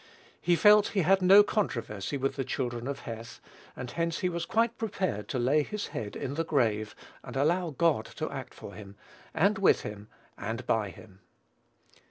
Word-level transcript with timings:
He 0.41 0.55
felt 0.55 0.87
he 0.97 1.01
had 1.03 1.21
no 1.21 1.43
controversy 1.43 2.17
with 2.17 2.35
the 2.35 2.43
children 2.43 2.87
of 2.87 3.01
Heth, 3.01 3.39
and 3.75 3.91
hence 3.91 4.21
he 4.21 4.29
was 4.29 4.47
quite 4.47 4.75
prepared 4.79 5.27
to 5.27 5.37
lay 5.37 5.61
his 5.61 5.89
head 5.89 6.15
in 6.15 6.33
the 6.33 6.43
grave, 6.43 6.95
and 7.23 7.35
allow 7.37 7.69
God 7.69 8.05
to 8.15 8.27
act 8.31 8.55
for 8.55 8.73
him, 8.73 8.95
and 9.31 9.59
with 9.59 9.81
him, 9.81 10.07
and 10.39 10.65
by 10.65 10.89
him. 10.89 11.19